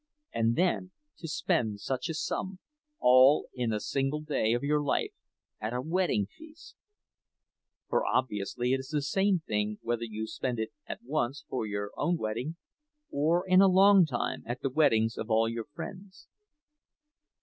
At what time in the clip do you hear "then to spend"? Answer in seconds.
0.55-1.79